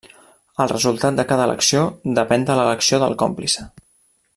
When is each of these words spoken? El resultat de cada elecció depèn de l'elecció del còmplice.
El 0.63 0.69
resultat 0.71 1.19
de 1.21 1.25
cada 1.33 1.45
elecció 1.51 1.85
depèn 2.21 2.49
de 2.49 2.59
l'elecció 2.61 3.03
del 3.05 3.17
còmplice. 3.25 3.69